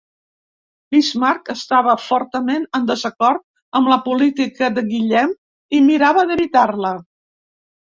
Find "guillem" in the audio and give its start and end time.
4.93-5.41